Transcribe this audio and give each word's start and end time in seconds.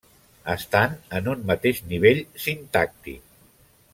Estan 0.53 0.95
en 1.19 1.29
un 1.33 1.43
mateix 1.51 1.83
nivell 1.91 2.23
sintàctic. 2.47 3.39